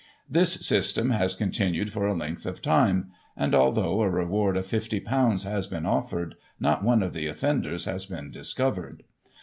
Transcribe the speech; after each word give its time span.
"This 0.37 0.53
system 0.65 1.11
has 1.11 1.35
continued 1.35 1.93
for 1.93 2.07
a 2.07 2.15
length 2.15 2.47
of 2.47 2.59
time; 2.59 3.11
and, 3.37 3.53
although 3.53 4.01
a 4.01 4.09
reward 4.09 4.57
of 4.57 4.65
£^0 4.65 5.43
has 5.43 5.67
been 5.67 5.85
offered, 5.85 6.33
not 6.59 6.83
one 6.83 7.03
of 7.03 7.13
the 7.13 7.27
offenders 7.27 7.85
has 7.85 8.07
been 8.07 8.31
discovered. 8.31 9.03